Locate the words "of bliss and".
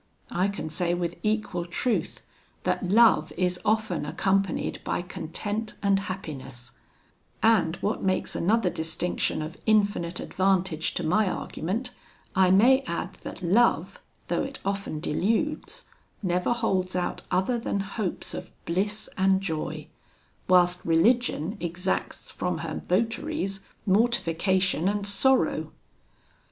18.33-19.39